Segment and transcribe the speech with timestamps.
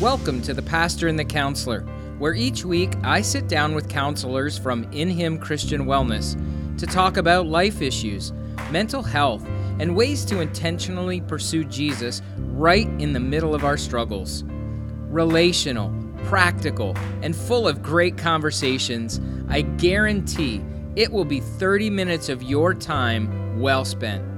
[0.00, 1.80] Welcome to The Pastor and the Counselor,
[2.18, 6.36] where each week I sit down with counselors from In Him Christian Wellness
[6.76, 8.34] to talk about life issues,
[8.70, 9.42] mental health,
[9.78, 14.44] and ways to intentionally pursue Jesus right in the middle of our struggles.
[15.08, 15.90] Relational,
[16.24, 20.62] practical, and full of great conversations, I guarantee
[20.94, 24.35] it will be 30 minutes of your time well spent.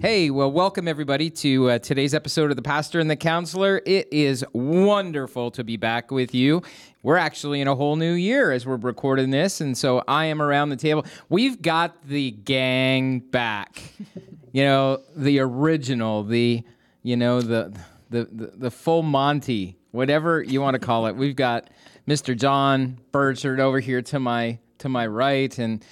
[0.00, 3.82] Hey, well, welcome everybody to uh, today's episode of The Pastor and the Counselor.
[3.84, 6.62] It is wonderful to be back with you.
[7.02, 10.40] We're actually in a whole new year as we're recording this, and so I am
[10.40, 11.04] around the table.
[11.28, 13.82] We've got the gang back.
[14.52, 16.64] you know, the original, the
[17.02, 17.78] you know, the
[18.08, 21.14] the the, the full Monty, whatever you want to call it.
[21.14, 21.68] We've got
[22.08, 22.34] Mr.
[22.34, 25.84] John Burchard over here to my to my right, and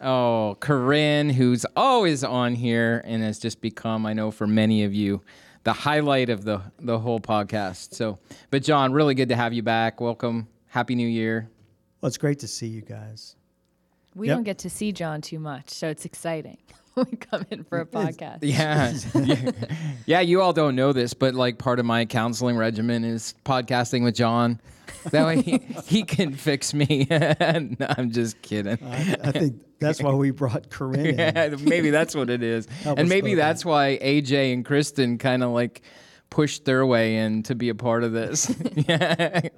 [0.00, 4.94] oh, Corryn, who's always on here and has just become, I know, for many of
[4.94, 5.22] you,
[5.64, 7.94] the highlight of the the whole podcast.
[7.94, 8.18] So,
[8.50, 10.00] but John, really good to have you back.
[10.00, 10.48] Welcome.
[10.68, 11.48] Happy New Year.
[12.00, 13.34] Well, it's great to see you guys.
[14.14, 14.36] We Yep.
[14.36, 16.58] don't get to see John too much, so it's exciting.
[16.94, 18.38] when we come in for a podcast.
[18.42, 18.92] Yeah.
[19.14, 19.50] yeah.
[20.06, 24.04] Yeah, you all don't know this, but like part of my counseling regimen is podcasting
[24.04, 24.60] with John.
[25.12, 27.06] That way he, he can fix me.
[27.10, 28.78] no, I'm just kidding.
[28.84, 31.18] I, I think that's why we brought Corryn.
[31.18, 32.66] Yeah, maybe that's what it is.
[32.66, 35.82] Help and maybe that's why AJ and Kristen kind of like
[36.30, 38.54] pushed their way in to be a part of this.
[38.74, 39.48] yeah.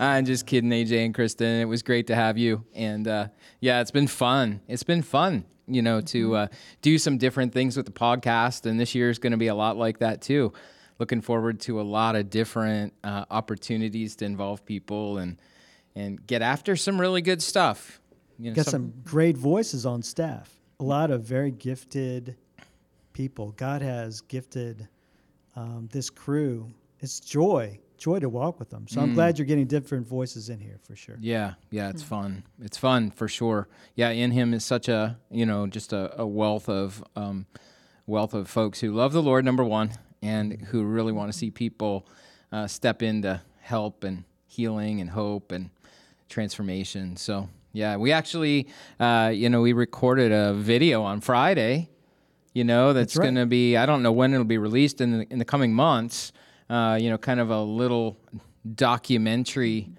[0.00, 1.60] I'm just kidding, AJ and Kristen.
[1.60, 2.64] It was great to have you.
[2.74, 3.28] And uh,
[3.60, 4.60] yeah, it's been fun.
[4.68, 6.46] It's been fun, you know, to uh,
[6.80, 8.64] do some different things with the podcast.
[8.64, 10.52] And this year is going to be a lot like that too.
[11.02, 15.36] Looking forward to a lot of different uh, opportunities to involve people and
[15.96, 18.00] and get after some really good stuff.
[18.38, 20.48] You know, Got some great voices on staff.
[20.78, 22.36] A lot of very gifted
[23.14, 23.50] people.
[23.56, 24.86] God has gifted
[25.56, 26.72] um, this crew.
[27.00, 28.86] It's joy, joy to walk with them.
[28.86, 31.16] So I'm glad you're getting different voices in here for sure.
[31.20, 32.44] Yeah, yeah, it's fun.
[32.62, 33.66] It's fun for sure.
[33.96, 37.46] Yeah, in him is such a you know just a, a wealth of um,
[38.06, 39.90] wealth of folks who love the Lord, number one,
[40.22, 42.06] and who really want to see people
[42.52, 45.70] uh, step into help and healing and hope and
[46.28, 47.16] transformation.
[47.16, 48.68] So yeah, we actually
[49.00, 51.88] uh, you know we recorded a video on Friday.
[52.54, 53.24] You know that's, That's right.
[53.24, 55.72] going to be I don't know when it'll be released in the in the coming
[55.72, 56.32] months.
[56.70, 58.18] Uh, you know, kind of a little
[58.74, 59.90] documentary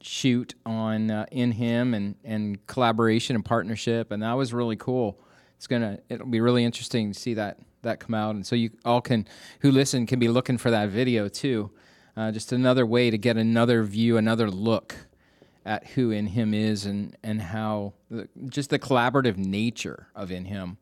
[0.00, 5.18] shoot on uh, in him and and collaboration and partnership and that was really cool
[5.56, 8.34] it's gonna it'll be really interesting to see that that come out.
[8.34, 9.26] And so you all can
[9.60, 11.70] who listen can be looking for that video too.
[12.16, 14.96] Uh, just another way to get another view another look
[15.64, 20.44] at who in him is and and how the, just the collaborative nature of in
[20.44, 20.76] him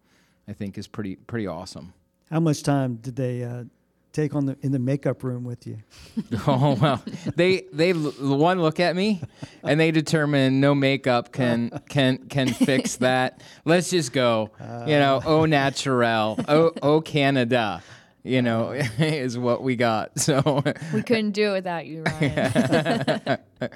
[0.49, 1.95] i think is pretty pretty awesome.
[2.31, 3.65] How much time did they uh,
[4.13, 5.79] take on the in the makeup room with you?
[6.47, 7.03] Oh well,
[7.37, 9.21] they they l- one look at me,
[9.63, 13.41] and they determine no makeup can can can fix that.
[13.65, 14.51] Let's just go.
[14.87, 15.29] You know, ah.
[15.29, 17.83] au naturel, oh oh Canada.
[18.25, 20.13] You know, is what we got.
[20.19, 20.63] So
[20.95, 23.39] We couldn't do it without you, Ryan.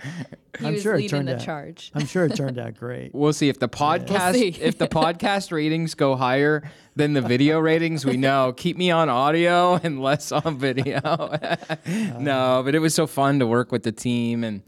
[0.60, 1.90] he I'm was sure it leading turned the out- charge.
[1.94, 3.12] I'm sure it turned out great.
[3.14, 4.48] we'll see if the podcast see.
[4.48, 6.62] if the podcast ratings go higher
[6.94, 8.04] than the video ratings.
[8.06, 8.52] We know.
[8.56, 11.00] Keep me on audio and less on video.
[12.18, 14.62] no, but it was so fun to work with the team and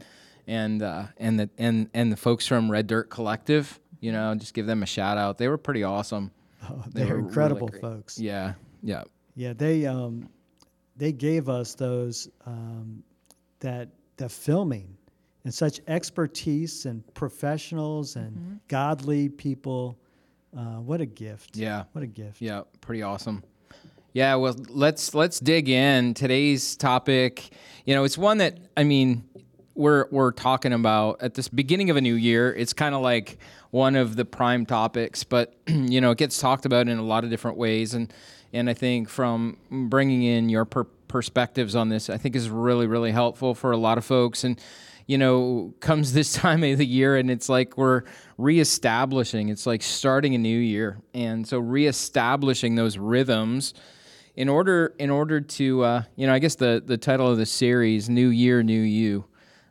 [0.47, 3.79] and uh, and the and and the folks from Red Dirt Collective.
[4.01, 5.37] You know, just give them a shout out.
[5.37, 6.31] They were pretty awesome.
[6.63, 7.81] Oh, They they're were incredible great.
[7.81, 8.19] folks.
[8.19, 8.53] Yeah,
[8.83, 9.03] yeah,
[9.39, 10.27] Yeah, they um,
[10.97, 13.01] they gave us those um,
[13.61, 14.97] that that filming
[15.45, 19.97] and such expertise and professionals and godly people.
[20.53, 21.55] Uh, what a gift!
[21.55, 21.85] yeah.
[21.93, 22.41] what a gift!
[22.41, 23.41] Yeah, pretty awesome.
[24.11, 26.15] Yeah, well, let's let's dig in.
[26.15, 27.49] Today's topic,
[27.85, 29.23] you know, it's one that I mean,
[29.73, 32.53] we're we're talking about at this beginning of a new year.
[32.53, 33.37] It's kind of like
[33.71, 37.23] one of the prime topics, but you know, it gets talked about in a lot
[37.23, 38.11] of different ways, and
[38.53, 42.87] and I think from bringing in your per- perspectives on this, I think is really
[42.87, 44.59] really helpful for a lot of folks, and
[45.09, 48.03] you know, comes this time of the year and it's like we're
[48.37, 50.99] reestablishing, it's like starting a new year.
[51.15, 53.73] And so reestablishing those rhythms
[54.35, 57.47] in order in order to uh, you know, I guess the the title of the
[57.47, 59.25] series, New Year, New You,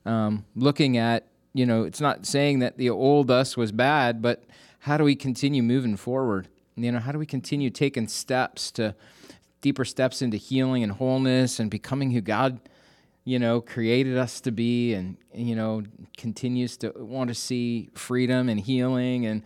[0.04, 4.44] um, looking at, you know, it's not saying that the old us was bad, but
[4.80, 6.48] how do we continue moving forward?
[6.84, 8.94] You know, how do we continue taking steps to
[9.60, 12.60] deeper steps into healing and wholeness and becoming who God
[13.28, 15.82] you know, created us to be and, you know,
[16.16, 19.26] continues to want to see freedom and healing.
[19.26, 19.42] And,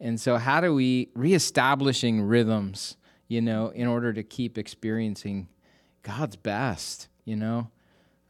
[0.00, 2.96] and so, how do we reestablishing rhythms,
[3.28, 5.48] you know, in order to keep experiencing
[6.02, 7.70] God's best, you know?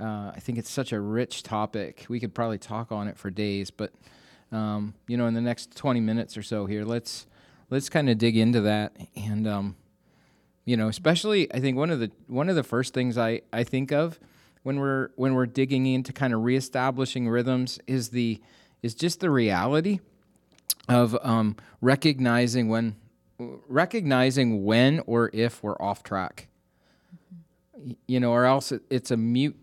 [0.01, 2.07] Uh, I think it's such a rich topic.
[2.09, 3.93] We could probably talk on it for days, but
[4.51, 7.29] um, you know, in the next 20 minutes or so here, let's
[7.71, 9.77] let's kind of dig into that and um,
[10.67, 13.65] you know, especially I think one of the one of the first things I, I
[13.65, 14.19] think of
[14.65, 18.43] when we're when we're digging into kind of reestablishing rhythms is the
[18.83, 20.01] is just the reality
[20.89, 22.97] of um, recognizing when
[23.39, 26.49] recognizing when or if we're off track.
[27.81, 27.93] Mm-hmm.
[28.09, 29.57] You know, or else it, it's a mute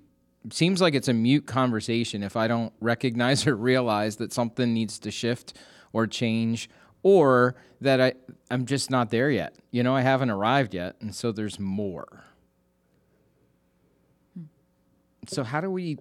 [0.52, 5.00] seems like it's a mute conversation if I don't recognize or realize that something needs
[5.00, 5.58] to shift
[5.92, 6.70] or change
[7.04, 8.14] or that I,
[8.50, 9.56] I'm just not there yet.
[9.72, 10.96] You know, I haven't arrived yet.
[11.02, 12.24] And so there's more.
[15.28, 16.00] So, how do we,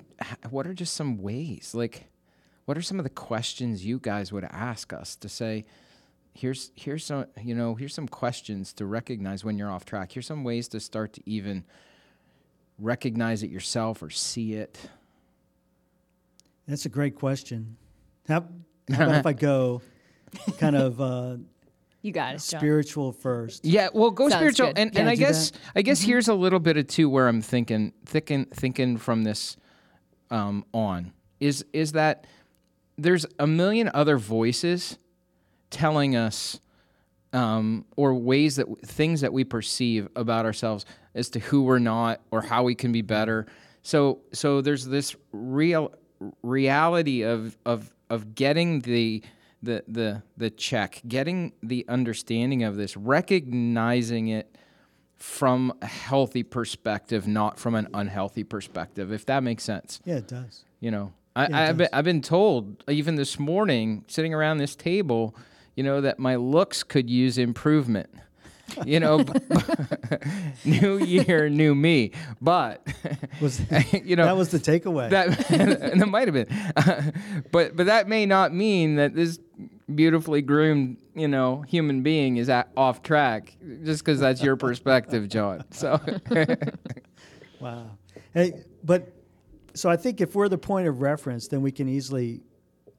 [0.51, 1.75] what are just some ways?
[1.75, 2.05] Like,
[2.65, 5.65] what are some of the questions you guys would ask us to say,
[6.35, 10.13] here's, here's some, you know, here's some questions to recognize when you're off track.
[10.13, 11.65] Here's some ways to start to even
[12.79, 14.79] recognize it yourself or see it?
[16.67, 17.77] That's a great question.
[18.29, 18.45] How,
[18.93, 19.83] how about if I go
[20.59, 21.37] kind of uh,
[22.03, 23.65] you got it, spiritual first?
[23.65, 24.79] Yeah, well, go Sounds spiritual, good.
[24.79, 25.61] and, and I guess that?
[25.77, 26.11] I guess mm-hmm.
[26.11, 29.57] here's a little bit of too where I'm thinking, thinking, thinking from this
[30.31, 32.27] um, on is is that
[32.97, 34.99] there's a million other voices
[35.71, 36.61] telling us
[37.33, 42.21] um, or ways that things that we perceive about ourselves as to who we're not
[42.31, 43.47] or how we can be better.
[43.83, 45.93] So so there's this real
[46.43, 49.23] reality of of of getting the
[49.63, 54.57] the the the check, getting the understanding of this, recognizing it
[55.17, 60.01] from a healthy perspective, not from an unhealthy perspective, if that makes sense.
[60.05, 60.65] Yeah, it does.
[60.81, 64.75] You know, I, yeah, have been, I've been told even this morning, sitting around this
[64.75, 65.37] table,
[65.77, 68.11] you know, that my looks could use improvement
[68.85, 69.25] you know,
[70.65, 72.13] new year, new me.
[72.41, 72.87] But
[73.41, 73.61] was
[73.93, 75.11] you know that was the takeaway.
[75.11, 75.31] That
[75.99, 77.13] that might have been,
[77.51, 79.39] but but that may not mean that this
[79.95, 85.29] beautifully groomed, you know, human being is at, off track just because that's your perspective,
[85.29, 85.65] John.
[85.71, 86.01] So,
[87.61, 87.91] wow.
[88.33, 89.13] Hey, but
[89.75, 92.41] so I think if we're the point of reference, then we can easily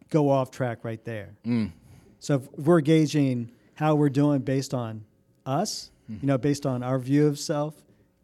[0.09, 1.35] go off track right there.
[1.45, 1.71] Mm.
[2.19, 5.03] So if we're gauging how we're doing based on
[5.45, 6.19] us, mm-hmm.
[6.21, 7.75] you know, based on our view of self,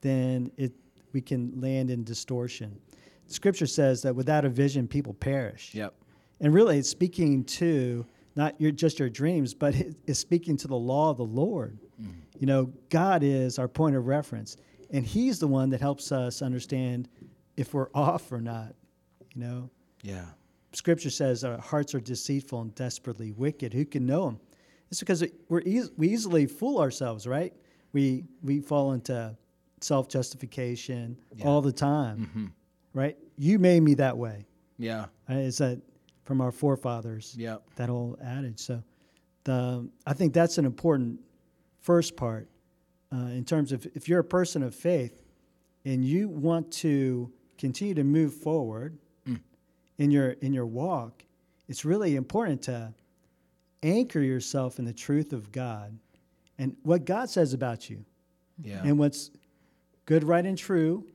[0.02, 0.74] then it
[1.14, 2.78] we can land in distortion.
[3.28, 5.74] Scripture says that without a vision, people perish.
[5.74, 5.94] Yep.
[6.40, 8.06] And really, it's speaking to
[8.36, 9.76] not your just your dreams, but
[10.08, 11.78] it's speaking to the law of the Lord.
[12.02, 12.12] Mm-hmm.
[12.40, 14.58] You know, God is our point of reference,
[14.92, 17.10] and He's the one that helps us understand
[17.58, 18.74] if we're off or not.
[19.36, 19.70] You know.
[20.02, 20.26] Yeah.
[20.72, 23.74] Scripture says our hearts are deceitful and desperately wicked.
[23.74, 24.40] Who can know them?
[24.90, 27.54] It's because we're e- we easily fool ourselves, right?
[27.94, 29.38] We we fall into
[29.82, 31.46] self justification yeah.
[31.46, 32.46] all the time, mm-hmm.
[32.94, 33.18] right?
[33.38, 34.46] You made me that way.
[34.78, 35.40] Yeah, right?
[35.40, 35.82] is that
[36.24, 37.36] from our forefathers?
[37.38, 38.60] Yeah, that old adage.
[38.60, 38.84] So,
[39.44, 41.20] the I think that's an important
[41.82, 42.50] first part
[43.12, 45.24] uh, in terms of if you're a person of faith
[45.86, 49.40] and you want to continue to move forward mm.
[49.98, 51.24] in your in your walk,
[51.68, 52.94] it's really important to
[53.84, 55.98] anchor yourself in the truth of God
[56.58, 58.06] and what God says about you.
[58.62, 58.82] Yeah.
[58.84, 59.32] And what's
[60.06, 61.06] good, right, and true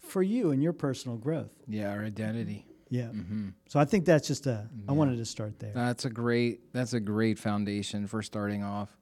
[0.00, 1.52] for you and your personal growth.
[1.66, 2.66] Yeah, our identity.
[2.90, 3.04] Yeah.
[3.04, 3.48] Mm-hmm.
[3.68, 4.68] So I think that's just a.
[4.76, 4.84] Yeah.
[4.88, 5.72] I wanted to start there.
[5.74, 6.72] That's a great.
[6.72, 8.96] That's a great foundation for starting off.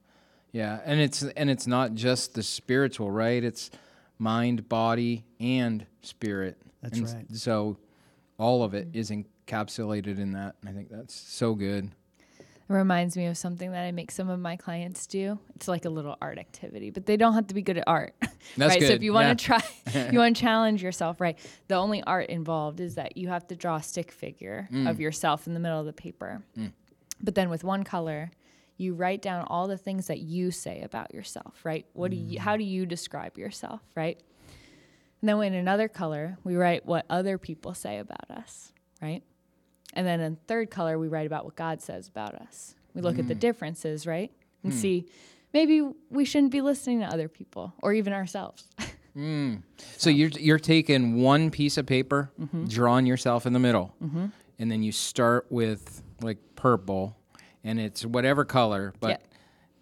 [0.53, 3.43] Yeah, and it's and it's not just the spiritual, right?
[3.43, 3.71] It's
[4.19, 6.61] mind, body, and spirit.
[6.83, 7.27] That's and right.
[7.33, 7.79] So
[8.39, 10.57] all of it is encapsulated in that.
[10.61, 11.91] And I think that's so good.
[12.69, 15.39] It reminds me of something that I make some of my clients do.
[15.55, 18.15] It's like a little art activity, but they don't have to be good at art.
[18.57, 18.81] That's right.
[18.81, 18.89] Good.
[18.89, 19.61] So if you want to yeah.
[19.93, 21.39] try, you want to challenge yourself, right?
[21.69, 24.91] The only art involved is that you have to draw a stick figure mm.
[24.91, 26.43] of yourself in the middle of the paper.
[26.59, 26.73] Mm.
[27.23, 28.33] But then with one color,
[28.79, 31.87] you write down all the things that you say about yourself, right?
[31.93, 34.21] What do you, how do you describe yourself, right?
[35.21, 39.23] And then in another color, we write what other people say about us, right?
[39.97, 42.77] And then in third color, we write about what God says about us.
[42.95, 43.21] We look mm.
[43.21, 43.41] at the mm.
[43.41, 44.31] differences, right?
[44.63, 44.77] And mm.
[44.77, 45.07] see
[45.53, 48.69] maybe we shouldn't be listening to other people or even ourselves.
[49.17, 49.63] mm.
[49.97, 52.67] So you're you're taking one piece of paper, mm-hmm.
[52.67, 54.27] drawing yourself in the middle, mm-hmm.
[54.59, 57.17] and then you start with like purple,
[57.65, 59.11] and it's whatever color, but.
[59.11, 59.17] Yeah.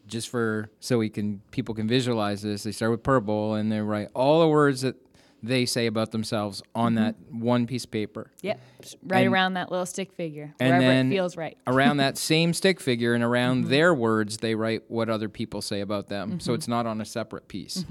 [0.06, 3.80] Just for so we can people can visualize this, they start with purple and they
[3.80, 4.96] write all the words that
[5.44, 7.04] they say about themselves on mm-hmm.
[7.04, 8.30] that one piece of paper.
[8.42, 8.60] Yep.
[9.04, 11.56] Right And- around that little stick figure, And wherever then it feels right.
[11.66, 13.70] around that same stick figure and around mm-hmm.
[13.70, 16.40] their words, they write what other people say about them.
[16.40, 16.54] So mm-hmm.
[16.54, 17.84] it's not on a separate piece.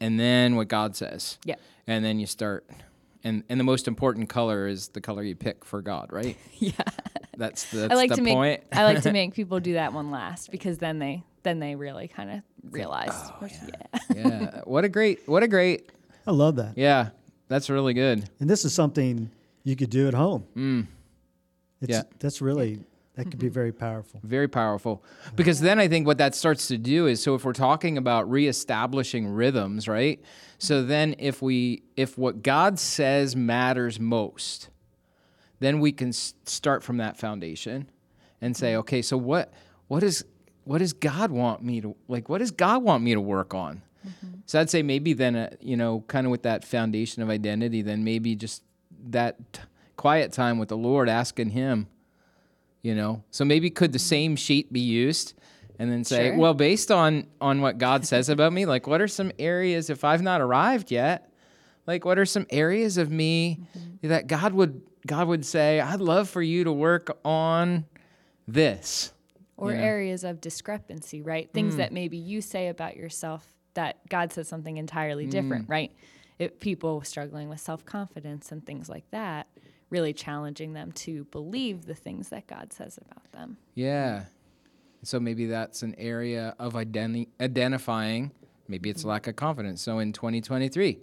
[0.00, 1.38] And then what God says.
[1.44, 1.60] Yep.
[1.86, 2.66] And then you start.
[3.24, 6.36] And, and the most important color is the color you pick for God, right?
[6.58, 6.72] Yeah.
[7.36, 8.64] That's the, that's I like the to make point.
[8.72, 12.08] I like to make people do that one last because then they then they really
[12.08, 13.10] kind of realize.
[13.12, 14.28] "Oh, what- yeah.
[14.28, 14.60] yeah.
[14.64, 15.88] What a great, what a great,
[16.28, 16.74] I love that.
[16.76, 17.10] yeah.
[17.48, 18.28] That's really good.
[18.40, 19.30] And this is something
[19.64, 20.44] you could do at home.
[20.54, 20.86] Mm.
[21.80, 22.02] It's, Yeah.
[22.18, 22.80] That's really,
[23.14, 24.20] that could be very powerful.
[24.22, 25.02] Very powerful.
[25.34, 28.30] Because then I think what that starts to do is so if we're talking about
[28.30, 30.20] reestablishing rhythms, right?
[30.58, 34.68] So then if we if what God says matters most,
[35.60, 37.90] then we can s- start from that foundation
[38.42, 39.54] and say, okay, so what
[39.86, 40.22] what is
[40.64, 43.80] what does God want me to like what does God want me to work on?
[44.46, 47.82] So I'd say maybe then uh, you know kind of with that foundation of identity
[47.82, 48.62] then maybe just
[49.10, 49.60] that t-
[49.96, 51.86] quiet time with the Lord asking him
[52.82, 55.34] you know so maybe could the same sheet be used
[55.78, 56.38] and then say Sure.
[56.38, 60.04] well based on on what god says about me like what are some areas if
[60.04, 61.28] i've not arrived yet
[61.88, 63.58] like what are some areas of me
[64.02, 67.84] that god would god would say i'd love for you to work on
[68.46, 69.12] this
[69.56, 71.52] Or areas of discrepancy, right?
[71.52, 71.78] Things Mm.
[71.78, 75.70] that maybe you say about yourself that God says something entirely different, Mm.
[75.70, 75.92] right?
[76.38, 79.46] If people struggling with self confidence and things like that,
[79.90, 83.56] really challenging them to believe the things that God says about them.
[83.74, 84.24] yeah.
[85.04, 88.32] So maybe that's an area of identi- identifying.
[88.66, 88.96] Maybe Mm-hmm.
[88.96, 89.80] it's lack of confidence.
[89.80, 90.98] So in 2023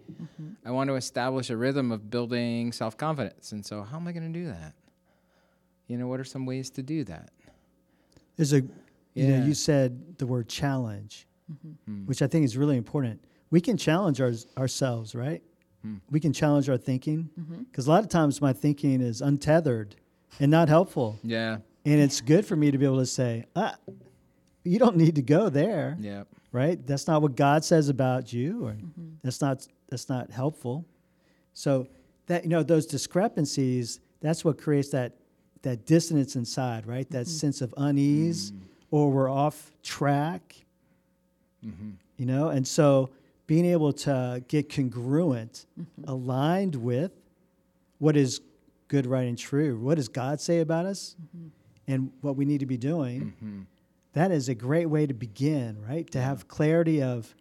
[0.65, 3.53] i want to establish a rhythm of building self-confidence.
[3.53, 4.74] And so how am i going to do that?
[5.88, 7.29] You know what are some ways to do that?
[8.36, 8.62] There's a,
[9.13, 11.25] you know, you said the word challenge,
[11.86, 12.06] Hmm.
[12.06, 13.24] which I think is really important.
[13.52, 15.44] We can challenge our, ourselves, right?
[15.84, 15.98] Hmm.
[16.10, 17.30] We can challenge our thinking
[17.70, 19.96] because a lot of times my thinking is untethered
[20.40, 21.20] and not helpful.
[21.24, 23.75] yeah And it's good for me to be able to say, ah,
[24.64, 26.24] you don't need to go there, yeah
[26.56, 26.88] right?
[26.88, 28.78] That's not what God says about you, or
[29.22, 30.86] that's not that's not helpful.
[31.54, 31.88] So
[32.28, 35.18] that you know those discrepancies, that's what creates that
[35.64, 37.10] that dissonance inside, right?
[37.12, 38.54] That sense of unease,
[38.90, 40.56] or we're off track.
[41.65, 41.89] Mm-hmm.
[42.17, 43.10] You know, and so
[43.48, 46.10] being able to get congruent, mm-hmm.
[46.10, 47.12] aligned with
[48.00, 48.41] what is
[48.88, 49.77] good, right, and true.
[49.79, 51.48] What does God say about us, mm-hmm.
[51.88, 53.67] and what we need to be doing?
[54.13, 56.10] That is a great way to begin, right?
[56.12, 57.36] To have clarity of,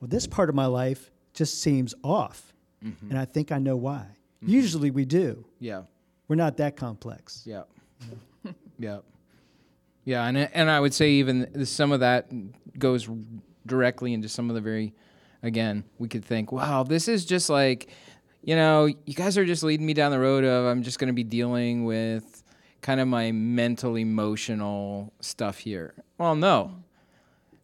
[0.00, 4.06] well, this part of my life just seems off, and I think I know why.
[4.44, 5.44] Usually we do.
[5.60, 5.82] yeah
[6.26, 7.44] We're not that complex.
[7.46, 7.62] Yeah.
[8.78, 8.98] yeah.
[10.04, 12.28] Yeah, and and I would say even some of that
[12.78, 13.08] goes
[13.66, 14.94] directly into some of the very
[15.42, 17.88] again, we could think, wow, this is just like
[18.42, 21.08] you know, you guys are just leading me down the road of I'm just going
[21.08, 22.42] to be dealing with
[22.80, 25.94] kind of my mental emotional stuff here.
[26.18, 26.72] Well, no.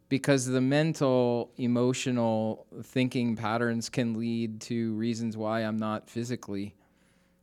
[0.07, 6.75] Because the mental emotional thinking patterns can lead to reasons why I'm not physically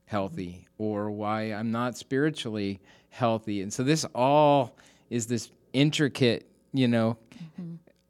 [0.07, 3.63] healthy or why I'm not spiritually healthy.
[3.63, 4.77] And so this all
[5.11, 7.19] is this intricate, you know,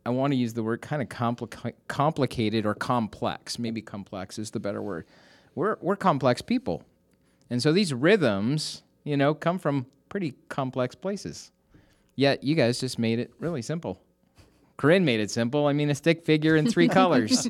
[0.04, 3.58] I want to use the word kind of complica- complicated or complex.
[3.58, 5.04] Maybe complex is the better word.
[5.54, 6.84] We're we're complex people.
[7.50, 11.50] And so these rhythms, you know, come from pretty complex places.
[12.14, 14.00] Yet you guys just made it really simple.
[14.78, 15.66] Corryn made it simple.
[15.66, 17.48] I mean, a stick figure in three colors.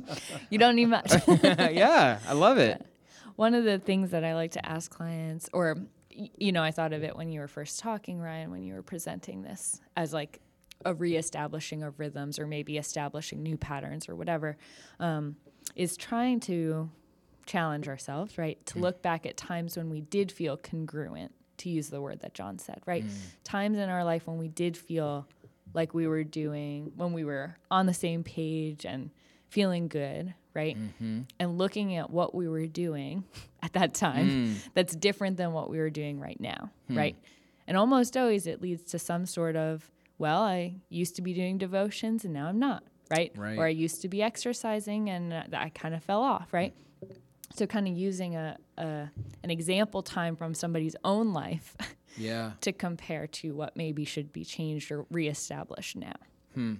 [0.50, 1.12] You don't need much.
[1.42, 2.84] yeah, I love it.
[3.36, 5.76] One of the things that I like to ask clients, or
[6.10, 8.82] you know, I thought of it when you were first talking, Ryan, when you were
[8.82, 10.40] presenting this as like
[10.84, 14.56] a reestablishing of rhythms, or maybe establishing new patterns, or whatever,
[15.00, 15.36] um,
[15.74, 16.90] is trying to
[17.44, 18.64] challenge ourselves, right?
[18.66, 22.34] To look back at times when we did feel congruent, to use the word that
[22.34, 23.04] John said, right?
[23.44, 25.26] Times in our life when we did feel
[25.74, 29.10] like we were doing, when we were on the same page and
[29.48, 30.76] feeling good, right?
[30.76, 31.20] Mm-hmm.
[31.38, 33.24] And looking at what we were doing
[33.62, 34.68] at that time mm.
[34.74, 36.96] that's different than what we were doing right now, hmm.
[36.96, 37.16] right?
[37.66, 41.58] And almost always it leads to some sort of, well, I used to be doing
[41.58, 43.32] devotions and now I'm not, right?
[43.36, 43.58] Right.
[43.58, 46.74] Or I used to be exercising and uh, I kind of fell off, right?
[47.54, 49.10] So kind of using a, a
[49.42, 51.76] an example time from somebody's own life
[52.18, 52.52] Yeah.
[52.62, 56.16] to compare to what maybe should be changed or reestablished now.
[56.54, 56.74] Hmm.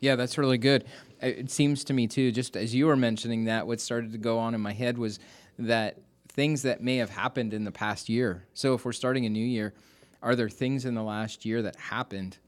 [0.00, 0.84] Yeah, that's really good.
[1.20, 4.38] It seems to me too, just as you were mentioning that, what started to go
[4.38, 5.18] on in my head was
[5.58, 8.44] that things that may have happened in the past year.
[8.54, 9.74] So if we're starting a new year,
[10.22, 12.38] are there things in the last year that happened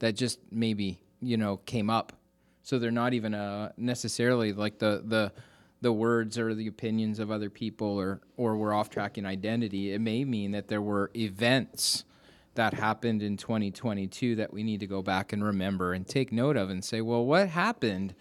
[0.00, 2.12] that just maybe you know came up?
[2.62, 5.32] So they're not even uh, necessarily like the the
[5.80, 9.92] the words or the opinions of other people or or we're off tracking identity.
[9.92, 12.04] It may mean that there were events
[12.54, 16.56] that happened in 2022 that we need to go back and remember and take note
[16.56, 18.14] of and say, well, what happened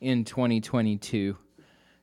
[0.00, 1.36] in 2022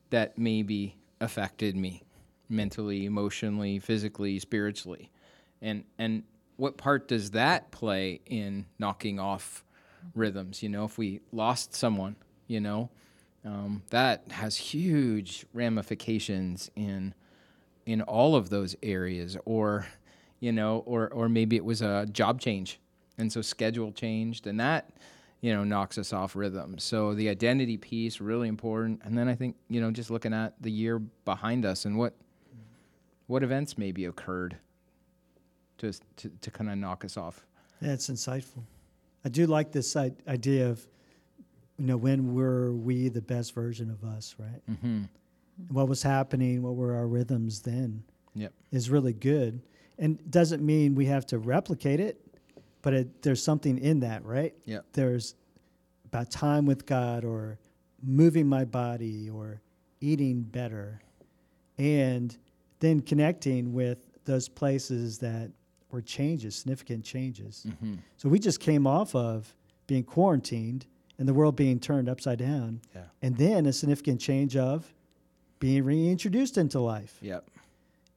[0.09, 2.03] that maybe affected me
[2.50, 5.12] mentally, emotionally, physically, spiritually?
[5.62, 6.24] And and
[6.57, 9.63] what part does that play in knocking off
[10.13, 10.62] rhythms?
[10.62, 12.17] You know, if we lost someone,
[12.48, 12.89] you know,
[13.45, 17.13] um, that has huge ramifications in
[17.89, 19.36] in all of those areas.
[19.45, 19.88] Or,
[20.39, 22.79] you know, or or maybe it was a job change,
[23.17, 24.89] and so schedule changed, and that
[25.41, 26.77] you know knocks us off rhythm.
[26.79, 30.53] So the identity piece really important, and then I think you know just looking at
[30.62, 32.13] the year behind us and what
[33.27, 34.58] what events maybe occurred
[35.79, 37.46] to to, to kind of knock us off.
[37.81, 38.63] Yeah, it's insightful.
[39.24, 40.86] I do like this i- idea of,
[41.77, 44.62] you know, when were we the best version of us, right?
[44.69, 45.03] Mm-hmm.
[45.69, 46.62] What was happening?
[46.62, 48.03] What were our rhythms then?
[48.36, 48.53] Yep.
[48.72, 49.62] Is really good,
[50.00, 52.20] and doesn't mean we have to replicate it,
[52.82, 54.56] but it, there's something in that, right?
[54.65, 54.86] Yep.
[54.94, 55.36] There's
[56.06, 57.60] about time with God, or
[58.01, 59.62] moving my body, or
[60.01, 61.01] eating better,
[61.77, 62.36] and
[62.79, 65.51] then connecting with those places that
[65.91, 67.65] were changes, significant changes.
[67.68, 67.96] Mm-hmm.
[68.18, 69.53] So we just came off of
[69.88, 70.86] being quarantined
[71.18, 73.01] and the world being turned upside down, Yeah.
[73.22, 74.94] and then a significant change of
[75.60, 77.18] being reintroduced into life.
[77.22, 77.46] Yep.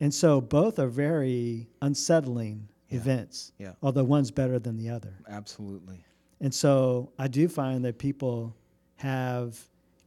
[0.02, 2.98] And so both are very unsettling Yeah.
[2.98, 3.72] events, Yeah.
[3.82, 5.14] although one's better than the other.
[5.28, 6.04] Absolutely.
[6.40, 8.54] And so I do find that people
[8.96, 9.58] have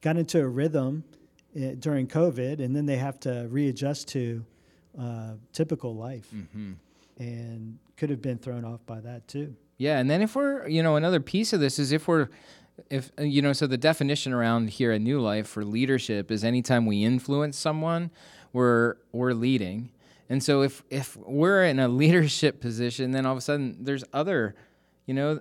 [0.02, 1.04] got into a rhythm
[1.56, 4.46] eh, during COVID, and then they have to readjust to
[5.00, 6.74] uh, typical life, Mm-hmm.
[7.20, 9.56] and could have been thrown off by that too.
[9.78, 12.28] Yeah, and then if we're, you know, another piece of this is if we're,
[12.90, 16.44] if uh, you know, so the definition around here at New Life for leadership is
[16.44, 18.12] anytime we influence someone,
[18.56, 19.92] we're we're leading.
[20.30, 24.06] And so if if we're in a leadership position, then all of a sudden there's
[24.14, 24.56] other,
[25.06, 25.40] you know,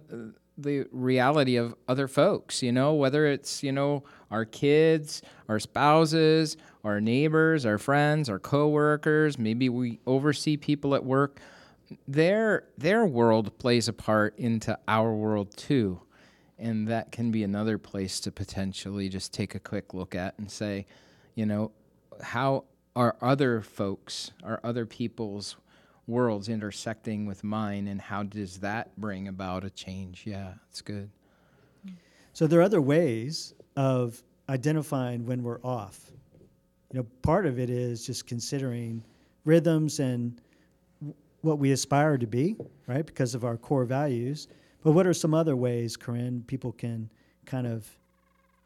[0.59, 6.57] the reality of other folks, you know, whether it's, you know, our kids, our spouses,
[6.83, 11.41] our neighbors, our friends, our coworkers, maybe we oversee people at work
[12.09, 16.01] their their world plays a part into our world too
[16.59, 20.51] and that can be another place to potentially just take a quick look at and
[20.51, 20.87] say
[21.35, 21.71] you know
[22.23, 22.65] how
[22.97, 25.57] are other folks are other people's
[26.07, 31.11] worlds intersecting with mine and how does that bring about a change yeah it's good
[32.35, 36.11] So there are other ways of identifying when we're off.
[36.93, 39.05] You know, part of it is just considering
[39.45, 40.41] rhythms and
[41.43, 42.57] what we aspire to be,
[42.89, 43.07] right?
[43.07, 44.49] Because of our core values.
[44.83, 47.09] But what are some other ways, Corryn, people can
[47.47, 47.89] kind of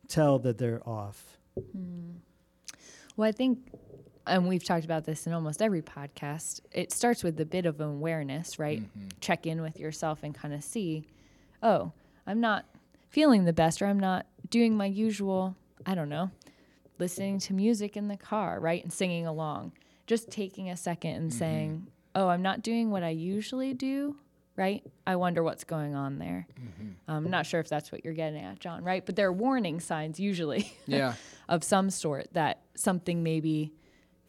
[0.08, 1.38] tell that they're off?
[1.56, 2.18] Hmm.
[3.16, 3.58] Well, I think,
[4.28, 7.80] and we've talked about this in almost every podcast, it starts with a bit of
[7.80, 8.80] awareness, right?
[8.80, 9.08] Mm-hmm.
[9.20, 11.04] Check in with yourself and kind of see,
[11.62, 11.92] oh,
[12.26, 12.64] I'm not
[13.08, 16.30] feeling the best, or I'm not doing my usual, I don't know,
[16.98, 18.82] listening to music in the car, right?
[18.82, 19.72] And singing along.
[20.06, 21.38] Just taking a second and mm-hmm.
[21.38, 24.16] saying, oh, I'm not doing what I usually do,
[24.56, 24.82] right?
[25.06, 26.46] I wonder what's going on there.
[26.60, 27.10] Mm-hmm.
[27.10, 29.04] I'm not sure if that's what you're getting at, John, right?
[29.04, 31.14] But there are warning signs usually yeah
[31.48, 33.72] of some sort that something maybe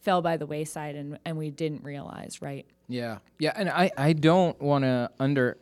[0.00, 2.66] fell by the wayside and, and we didn't realize, right?
[2.88, 5.56] Yeah, yeah, and I, I don't want to under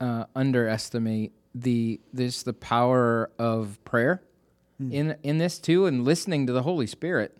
[0.00, 4.22] uh, underestimate the this the power of prayer
[4.90, 7.36] in in this too, and listening to the Holy Spirit.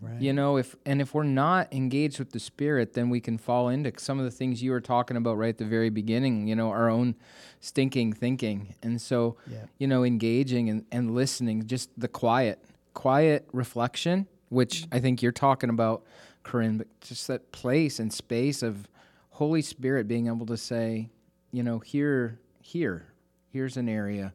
[0.00, 0.20] Right.
[0.20, 3.68] You know, if and if we're not engaged with the Spirit, then we can fall
[3.70, 6.46] into some of the things you were talking about right at the very beginning.
[6.46, 7.14] You know, our own
[7.60, 9.64] stinking thinking, and so Yeah.
[9.78, 15.32] you know, engaging and, and listening, just the quiet, quiet reflection, which I think you're
[15.32, 16.04] talking about,
[16.44, 18.88] Corryn, but just that place and space of
[19.30, 21.08] Holy Spirit being able to say,
[21.50, 23.06] you know, here, here,
[23.50, 24.32] here's an area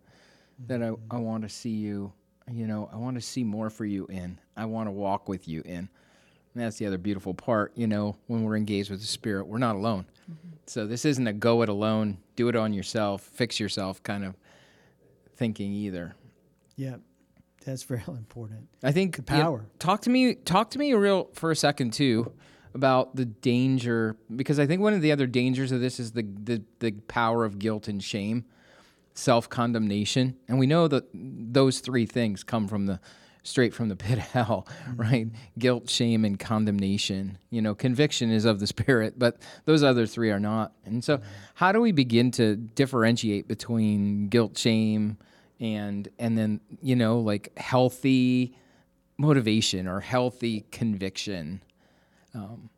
[0.67, 2.11] that I, I want to see you,
[2.51, 4.39] you know, I want to see more for you in.
[4.57, 5.89] I want to walk with you in.
[6.53, 9.59] And that's the other beautiful part, you know, when we're engaged with the Spirit, we're
[9.59, 10.05] not alone.
[10.23, 10.55] Mm-hmm.
[10.65, 14.35] So this isn't a go it alone, do it on yourself, fix yourself kind of
[15.35, 16.15] thinking either.
[16.75, 16.95] Yeah,
[17.65, 18.67] that's very important.
[18.83, 19.65] I think The power.
[19.79, 20.35] talk to me.
[20.35, 22.31] Talk to me real for a second too
[22.73, 26.23] about the danger because I think one of the other dangers of this is the
[26.23, 28.45] the, the power of guilt and shame,
[29.13, 32.99] self condemnation, and we know that those three things come from the
[33.43, 35.01] straight from the pit of hell, mm-hmm.
[35.01, 35.27] right?
[35.57, 37.37] Guilt, shame, and condemnation.
[37.49, 40.73] You know, conviction is of the spirit, but those other three are not.
[40.85, 41.27] And so, mm-hmm.
[41.55, 45.17] how do we begin to differentiate between guilt, shame,
[45.59, 48.55] and and then you know like healthy
[49.17, 51.61] motivation or healthy conviction?
[52.33, 52.69] Um,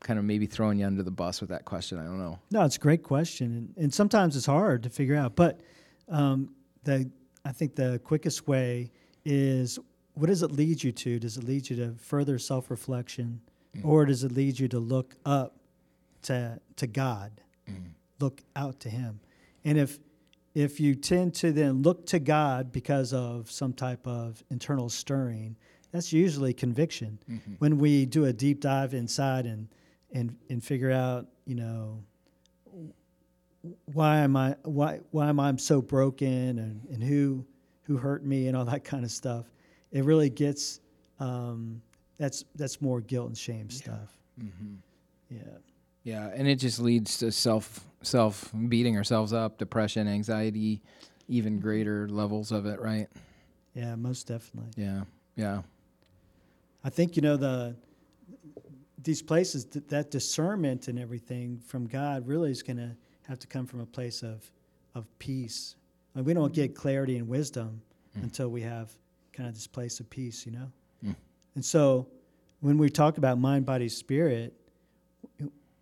[0.00, 1.98] kind of maybe throwing you under the bus with that question.
[1.98, 2.38] I don't know.
[2.52, 5.34] No, it's a great question, and, and sometimes it's hard to figure out.
[5.36, 5.60] But
[6.08, 6.50] um,
[6.84, 7.10] the
[7.44, 8.90] I think the quickest way
[9.24, 9.78] is
[10.14, 11.18] what does it lead you to?
[11.18, 13.40] Does it lead you to further self reflection,
[13.82, 15.56] or does it lead you to look up
[16.22, 17.32] to to God,
[18.20, 19.20] look out to Him?
[19.64, 19.98] And if
[20.56, 25.54] if you tend to then look to God because of some type of internal stirring,
[25.92, 27.18] that's usually conviction.
[27.58, 29.68] When we do a deep dive inside and
[30.12, 32.02] and and figure out, you know,
[33.92, 37.44] why am I why why am I so broken and, and who
[37.82, 39.44] who hurt me and all that kind of stuff.
[39.92, 40.80] It really gets
[41.20, 41.82] um,
[42.16, 44.16] that's that's more guilt and shame stuff.
[45.28, 45.58] Yeah.
[46.06, 50.80] Yeah, and it just leads to self self beating ourselves up, depression, anxiety,
[51.26, 53.08] even greater levels of it, right?
[53.74, 54.70] Yeah, most definitely.
[54.76, 55.02] Yeah.
[55.34, 55.62] Yeah.
[56.84, 57.74] I think you know the
[59.02, 62.92] these places th- that discernment and everything from God really is going to
[63.26, 64.48] have to come from a place of
[64.94, 65.74] of peace.
[66.14, 67.82] Like we don't get clarity and wisdom
[68.16, 68.22] mm.
[68.22, 68.92] until we have
[69.32, 70.70] kind of this place of peace, you know.
[71.04, 71.16] Mm.
[71.56, 72.06] And so,
[72.60, 74.54] when we talk about mind, body, spirit,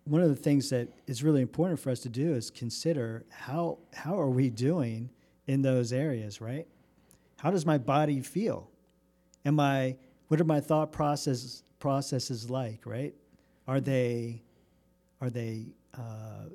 [0.05, 3.79] one of the things that is really important for us to do is consider how
[3.93, 5.09] how are we doing
[5.47, 6.67] in those areas, right?
[7.39, 8.69] How does my body feel?
[9.45, 13.13] Am I what are my thought processes processes like, right?
[13.67, 14.43] Are they
[15.21, 15.65] are they
[15.95, 16.49] uh,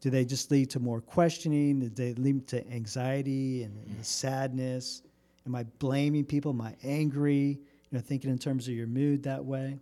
[0.00, 1.80] do they just lead to more questioning?
[1.80, 5.02] Do they lead to anxiety and, and sadness?
[5.46, 6.52] Am I blaming people?
[6.52, 7.58] Am I angry?
[7.90, 9.78] You know, thinking in terms of your mood that way.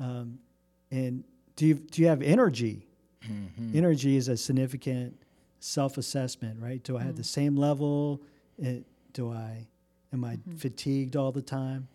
[0.00, 0.38] Um,
[0.90, 1.24] and
[1.58, 2.86] do you do you have energy?
[3.28, 3.76] Mm-hmm.
[3.76, 5.20] Energy is a significant
[5.58, 6.80] self-assessment, right?
[6.84, 7.26] Do I have the mm.
[7.26, 8.22] same level?
[8.62, 8.78] Eh,
[9.12, 9.66] do I
[10.12, 10.54] am I mm-hmm.
[10.54, 11.88] fatigued all the time?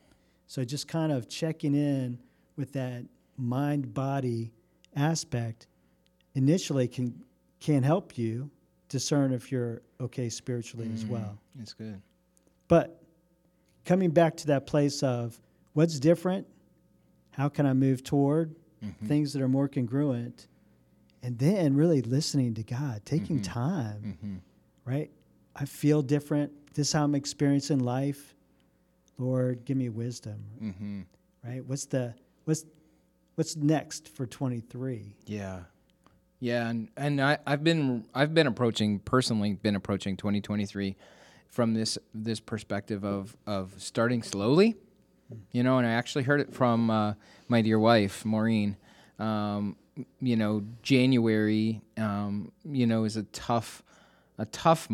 [0.48, 2.20] So just kind of checking in
[2.58, 3.06] with that
[3.38, 4.52] mind body
[4.98, 5.68] aspect
[6.36, 7.24] initially can
[7.62, 8.52] can help you
[8.90, 11.14] discern if you're okay spiritually as mm-hmm.
[11.14, 11.40] well.
[11.62, 12.02] It's good.
[12.68, 13.02] But
[13.86, 15.40] coming back to that place of
[15.72, 16.48] what's different,
[17.32, 19.08] how can I move toward Mm-hmm.
[19.08, 20.48] things that are more congruent,
[21.22, 23.54] and then really listening to God, taking mm-hmm.
[23.54, 24.36] time, mm-hmm.
[24.86, 25.10] right?
[25.56, 26.52] I feel different.
[26.74, 28.36] This is how I'm experiencing life.
[29.18, 30.44] Lord, give me wisdom.
[30.62, 31.02] Mm-hmm.
[31.46, 31.66] Right?
[31.66, 32.14] What's the
[32.46, 32.66] what's
[33.36, 35.16] what's next for 23?
[35.26, 35.62] Yeah.
[36.40, 40.98] Yeah, and, and I, I've been I've been approaching personally been approaching 2023
[41.48, 44.76] from this this perspective of of starting slowly,
[45.52, 47.14] you know, and I actually heard it from uh,
[47.48, 48.78] my dear wife Maureen.
[49.20, 49.78] Um,
[50.20, 53.84] you know, January, um, you know, is a tough
[54.38, 54.88] a tough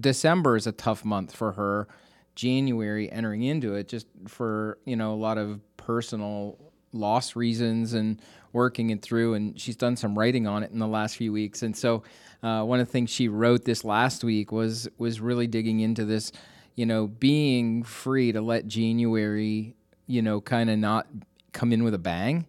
[0.00, 1.88] December is a tough month for her.
[2.34, 6.58] January entering into it just for you know a lot of personal
[6.92, 8.20] loss reasons and
[8.52, 11.62] working it through and she's done some writing on it in the last few weeks
[11.62, 12.02] and so
[12.42, 16.04] uh, one of the things she wrote this last week was was really digging into
[16.04, 16.32] this
[16.74, 19.74] you know being free to let January
[20.06, 21.06] you know kind of not
[21.52, 22.46] come in with a bang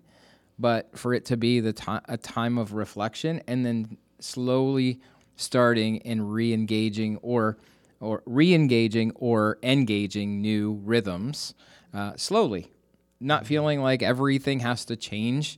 [0.59, 4.99] but for it to be the time a time of reflection and then slowly
[5.35, 7.57] starting and re-engaging or
[7.99, 11.53] or re-engaging or engaging new rhythms
[11.93, 12.69] uh, slowly.
[13.19, 15.57] Not feeling like everything has to change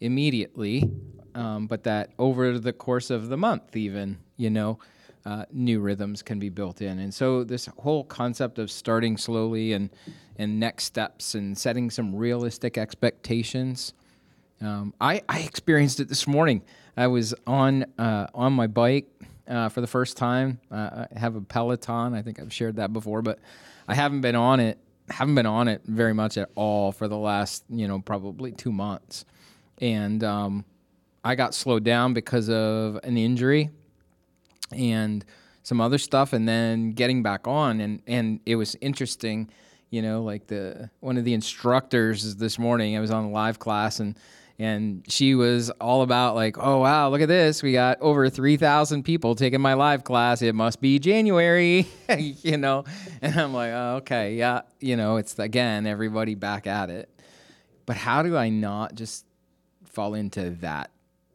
[0.00, 0.90] immediately
[1.34, 4.78] um, but that over the course of the month even you know
[5.26, 9.72] uh, new rhythms can be built in and so this whole concept of starting slowly
[9.72, 9.90] and
[10.36, 13.94] and next steps and setting some realistic expectations
[14.60, 16.62] um, I, I experienced it this morning.
[16.96, 19.06] I was on uh, on my bike
[19.48, 20.60] uh, for the first time.
[20.70, 22.14] Uh, I have a Peloton.
[22.14, 23.38] I think I've shared that before, but
[23.88, 24.78] I haven't been on it.
[25.10, 28.72] Haven't been on it very much at all for the last you know probably two
[28.72, 29.24] months,
[29.80, 30.64] and um,
[31.24, 33.70] I got slowed down because of an injury
[34.74, 35.24] and
[35.62, 39.48] some other stuff and then getting back on and and it was interesting
[39.90, 43.58] you know like the one of the instructors this morning i was on a live
[43.58, 44.18] class and
[44.58, 47.62] and she was all about like oh wow look at this.
[47.62, 50.42] We got over 3000 people taking my live class.
[50.42, 51.86] It must be january.
[52.18, 52.84] You know?
[53.22, 54.62] And i'm like oh, okay yeah.
[54.80, 57.08] You know it's again everybody back at it.
[57.86, 59.26] But how do i not just
[59.84, 60.90] fall into that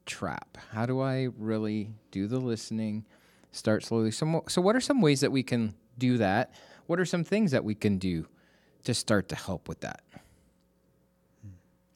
[0.06, 0.58] trap?
[0.72, 3.06] How do i really do the listening
[3.52, 4.12] start slowly.
[4.12, 6.54] So, so what are some ways that we can do that?
[6.88, 8.28] What are some things that we can do
[8.84, 10.02] to start to help with that?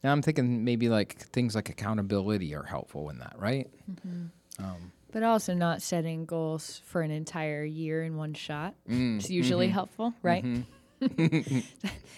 [0.03, 3.69] Now I'm thinking maybe like things like accountability are helpful in that, right?
[5.11, 8.73] But also not setting goals for an entire year in one shot.
[8.89, 9.73] Mm, It's usually mm-hmm.
[9.73, 10.43] helpful, right?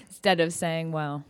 [0.08, 1.24] Instead of saying, well,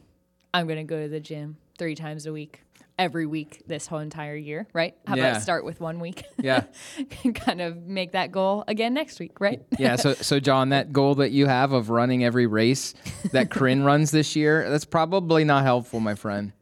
[0.53, 2.61] I'm going to go to the gym three times a week,
[2.97, 4.95] every week this whole entire year, right?
[5.05, 5.29] How Yeah.
[5.31, 6.23] about start with one week?
[6.41, 6.63] Yeah.
[7.35, 9.61] kind of make that goal again next week, right?
[9.77, 12.93] Yeah, so so John, that goal that you have of running every race
[13.31, 16.53] that Corryn runs this year, that's probably not helpful, my friend.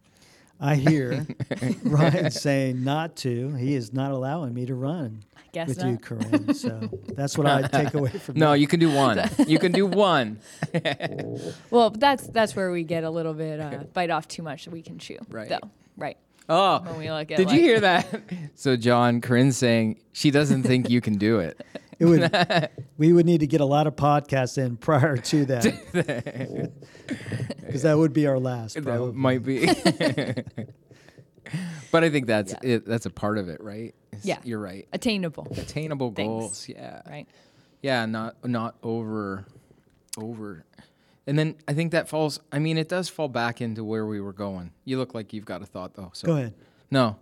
[0.59, 1.27] I hear
[1.83, 3.53] Ryan saying not to.
[3.55, 5.87] He is not allowing me to run Guess with not.
[5.87, 6.55] you, Corryn.
[6.55, 8.59] So that's what I take away from No, that.
[8.59, 9.19] you can do one.
[9.45, 10.39] You can do one.
[11.69, 14.71] Well, that's that's where we get a little bit uh, bite off too much that
[14.71, 15.17] we can chew.
[15.29, 15.49] Right.
[15.49, 16.17] Though, right.
[16.49, 18.21] Oh, When we look at did you hear that?
[18.55, 21.61] So John, Corryn's saying she doesn't think you can do it.
[21.99, 22.69] It would.
[22.97, 26.71] we would need to get a lot of podcasts in prior to that,
[27.65, 28.75] because that would be our last.
[28.81, 29.65] That might be.
[31.91, 32.69] but I think that's Yeah.
[32.75, 32.85] it.
[32.85, 33.93] That's a part of it, right?
[34.11, 34.39] It's- Yeah.
[34.43, 34.87] you're right.
[34.93, 36.27] Attainable, Attainable Things.
[36.27, 37.01] goals, yeah.
[37.09, 37.27] right?
[37.81, 39.45] Yeah, not not over
[40.17, 40.65] over.
[41.25, 44.19] And then I think that falls I mean it does fall back into where we
[44.19, 44.71] were going.
[44.85, 46.11] You look like you've got a thought though.
[46.13, 46.53] So Go ahead.
[46.91, 47.17] No.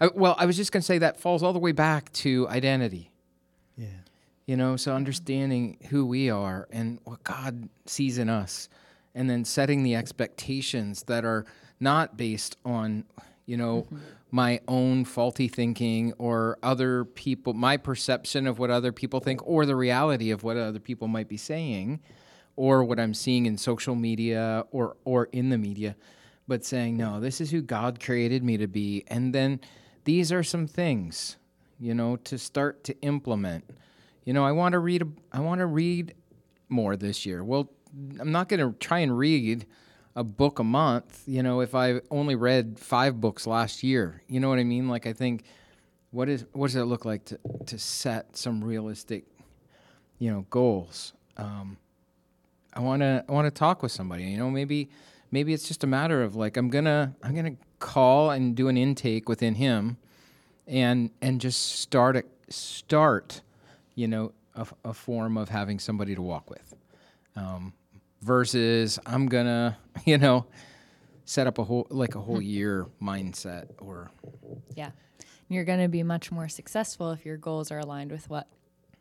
[0.00, 2.48] I, well, I was just going to say that falls all the way back to
[2.48, 3.12] identity.
[3.76, 3.86] Yeah.
[4.46, 8.68] You know, so understanding who we are and what God sees in us,
[9.14, 11.44] and then setting the expectations that are
[11.78, 13.04] not based on,
[13.46, 13.98] you know, mm-hmm.
[14.30, 19.66] my own faulty thinking or other people, my perception of what other people think, or
[19.66, 22.00] the reality of what other people might be saying,
[22.56, 25.96] or what I'm seeing in social media or or in the media,
[26.46, 29.60] but saying, no, this is who God created me to be, and then
[30.04, 31.36] these are some things,
[31.78, 33.64] you know, to start to implement.
[34.24, 35.02] You know, I want to read.
[35.32, 36.14] I want to read
[36.68, 37.44] more this year.
[37.44, 37.70] Well,
[38.20, 39.66] I'm not going to try and read
[40.14, 41.22] a book a month.
[41.26, 44.88] You know, if I only read five books last year, you know what I mean.
[44.88, 45.44] Like, I think,
[46.10, 49.24] what is what does it look like to to set some realistic,
[50.18, 51.14] you know, goals?
[51.36, 51.78] Um,
[52.74, 54.24] I want to I want to talk with somebody.
[54.24, 54.90] You know, maybe
[55.30, 58.76] maybe it's just a matter of like I'm gonna I'm gonna call and do an
[58.76, 59.96] intake within him,
[60.66, 63.42] and and just start a, start,
[63.94, 66.74] you know, a, a form of having somebody to walk with,
[67.36, 67.72] um,
[68.20, 70.46] versus I'm gonna you know
[71.24, 72.48] set up a whole like a whole mm-hmm.
[72.48, 74.10] year mindset or
[74.74, 74.90] Yeah.
[75.48, 78.48] You're going to be much more successful if your goals are aligned with what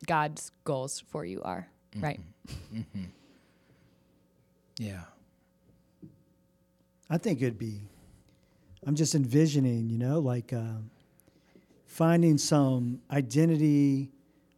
[0.05, 2.19] God's goals for you are, right?
[2.49, 2.79] Mm-hmm.
[2.79, 3.03] Mm-hmm.
[4.81, 5.03] Yeah
[7.13, 7.81] I think it'd be.
[8.87, 10.89] I'm just envisioning, you know, like um,
[11.85, 14.09] finding some identity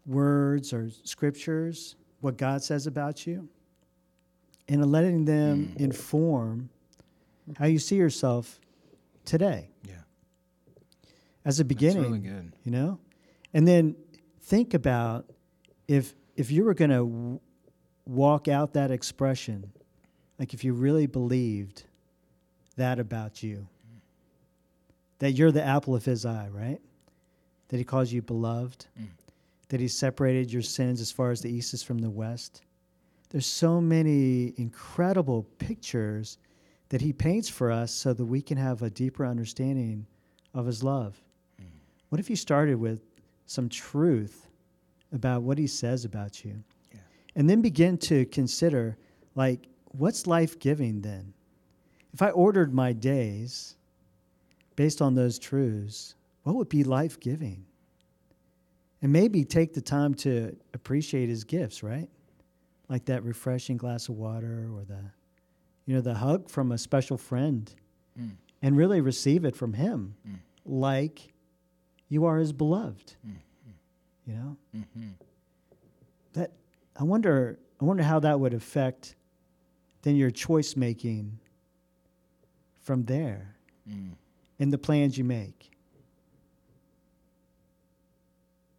[0.06, 3.50] words or scriptures, what God says about you,
[4.70, 6.70] and letting them inform
[7.58, 8.60] how you see yourself
[9.26, 9.96] today yeah
[11.46, 12.02] as a beginning.
[12.04, 13.00] that's really good you know
[13.54, 13.96] and then
[14.42, 15.26] think about
[15.88, 17.40] if if you were going to w-
[18.06, 19.72] walk out that expression
[20.44, 21.84] like if you really believed
[22.76, 23.66] that about you
[25.20, 26.82] that you're the apple of his eye right?
[27.70, 29.08] That he calls you beloved mm.
[29.70, 32.62] that he separated your sins as far as the east is from the west.
[33.30, 36.40] There's so many incredible pictures
[36.90, 40.06] that he paints for us so that we can have a deeper understanding
[40.54, 41.22] of his love.
[41.58, 41.68] Mm.
[42.10, 43.00] What if you started with
[43.46, 44.50] some truth
[45.14, 46.62] about what he says about you?
[46.92, 47.00] Yeah.
[47.38, 48.98] And then begin to consider,
[49.36, 51.34] like, what's life giving then?
[52.14, 53.76] If I ordered my days
[54.76, 57.66] based on those truths, what would be life giving?
[59.02, 62.08] And maybe take the time to appreciate his gifts, right?
[62.90, 65.00] Like that refreshing glass of water or the,
[65.86, 67.74] you know, the hug from a special friend
[68.20, 68.30] Mm.
[68.62, 70.14] and really receive it from him
[70.68, 71.34] like
[72.10, 73.16] you are his beloved.
[74.28, 74.58] You know?
[74.76, 75.08] mm-hmm.
[76.34, 76.52] That
[76.96, 79.16] I wonder I wonder how that would affect
[80.04, 81.40] then your choice making
[82.82, 83.56] from there
[83.90, 84.12] Mm.
[84.60, 85.72] and the plans you make.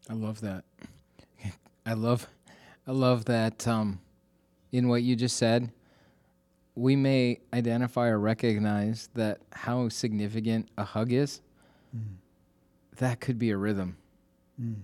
[0.09, 0.65] I love that.
[1.87, 2.27] I love,
[2.87, 3.67] I love that.
[3.69, 4.01] Um,
[4.73, 5.71] in what you just said,
[6.75, 11.41] we may identify or recognize that how significant a hug is.
[12.97, 13.97] That could be a rhythm.
[14.61, 14.77] Mm.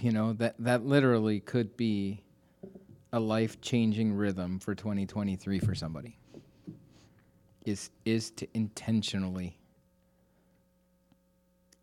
[0.00, 2.22] You know that that literally could be
[3.14, 6.18] a life changing rhythm for 2023 for somebody.
[7.64, 9.56] Is is to intentionally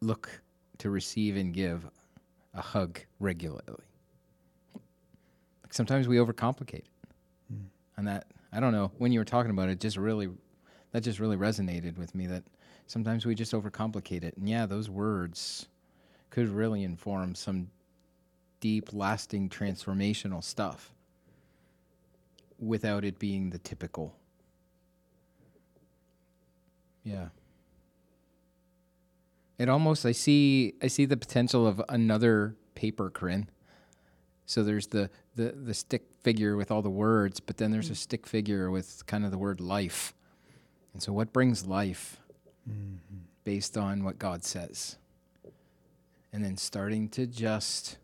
[0.01, 0.41] look
[0.79, 1.89] to receive and give
[2.53, 3.63] a hug regularly.
[5.63, 6.89] Like sometimes we overcomplicate it.
[7.49, 7.63] Hmm.
[7.95, 10.29] And that I don't know, when you were talking about it, just really
[10.91, 12.43] that just really resonated with me that
[12.87, 14.35] sometimes we just overcomplicate it.
[14.35, 15.69] And yeah, those words
[16.29, 17.69] could really inform some
[18.59, 20.93] deep, lasting, transformational stuff.
[22.61, 24.15] Without it being the typical.
[27.03, 27.29] Yeah.
[29.57, 33.47] It almost I see I see the potential of another paper Corryn.
[34.45, 37.93] So there's the, the the stick figure with all the words, but then there's a
[37.93, 37.97] mm.
[37.97, 40.13] stick figure with kind of the word life.
[40.93, 42.19] And so what brings life
[42.69, 43.17] mm-hmm.
[43.43, 44.97] based on what God says?
[46.33, 47.97] And then starting to just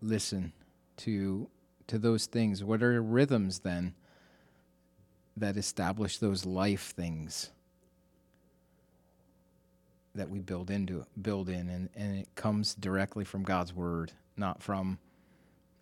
[0.00, 0.52] listen
[0.98, 1.48] to
[1.88, 2.62] to those things.
[2.64, 3.94] What are rhythms then
[5.36, 7.50] that establish those life things
[10.14, 14.62] that we build into build in and, and it comes directly from God's word, not
[14.62, 14.98] from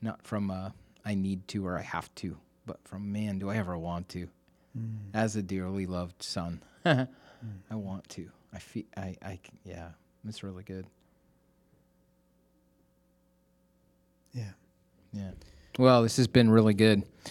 [0.03, 0.71] not from uh,
[1.05, 4.29] I need to or I have to, but from man, do I ever want to?
[5.15, 7.07] As a dearly loved son, I
[7.71, 8.31] want to.
[8.53, 9.17] I feel I,
[9.65, 9.89] yeah,
[10.29, 10.87] it's really good.
[14.35, 14.53] Yeah.
[15.13, 15.31] Yeah.
[15.79, 17.03] Well, this has been really good.
[17.27, 17.31] I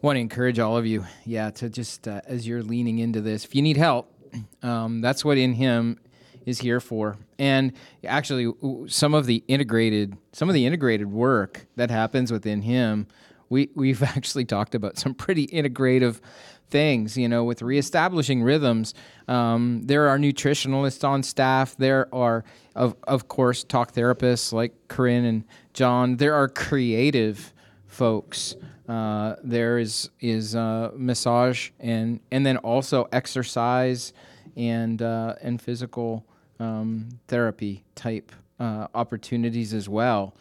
[0.00, 3.44] Want to encourage all of you, yeah, to just uh, as you're leaning into this,
[3.44, 4.12] if you need help,
[4.64, 6.00] um, that's what in Him
[6.44, 7.16] is here for.
[7.38, 7.72] And
[8.04, 8.52] actually,
[8.88, 13.06] some of the integrated, some of the integrated work that happens within Him,
[13.50, 16.18] we we've actually talked about some pretty integrative
[16.68, 17.16] things.
[17.16, 18.94] You know, with reestablishing rhythms,
[19.28, 21.76] um, there are nutritionalists on staff.
[21.76, 22.42] There are,
[22.74, 26.16] of of course, talk therapists like Corryn and John.
[26.16, 27.52] There are creative
[27.96, 28.56] folks.
[28.88, 34.12] Uh, there is is uh, massage and and then also exercise
[34.56, 36.24] and uh, and physical
[36.60, 38.30] um, therapy type
[38.60, 40.34] uh, opportunities as well.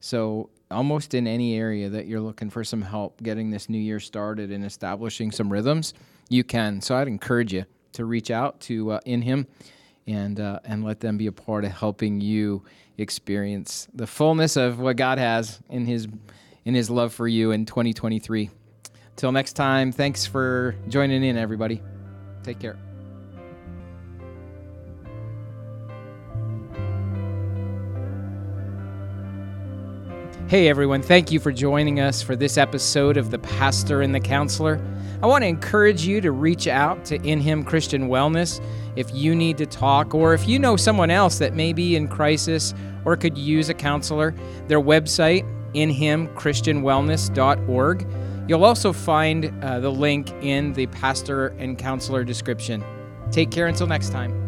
[0.00, 4.00] So almost in any area that you're looking for some help getting this new year
[4.00, 5.94] started and establishing some rhythms,
[6.28, 6.80] you can.
[6.80, 9.46] So I'd encourage you to reach out to uh, in him
[10.06, 12.62] and uh, and let them be a part of helping you
[12.98, 16.06] experience the fullness of what God has in his
[16.64, 18.50] in his love for you in 2023.
[19.16, 21.82] Till next time, thanks for joining in everybody.
[22.42, 22.78] Take care.
[30.48, 34.20] Hey everyone, thank you for joining us for this episode of The Pastor and the
[34.20, 34.80] Counselor.
[35.22, 38.64] I want to encourage you to reach out to In Him Christian Wellness
[38.96, 42.08] if you need to talk or if you know someone else that may be in
[42.08, 42.72] crisis
[43.04, 44.34] or could use a counselor.
[44.68, 48.06] Their website, inhimchristianwellness.org.
[48.48, 52.82] You'll also find uh, the link in the pastor and counselor description.
[53.30, 54.47] Take care until next time.